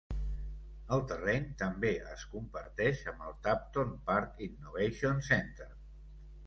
[0.95, 5.75] El terreny també es comparteix amb el Tapton Park Innovation Centre.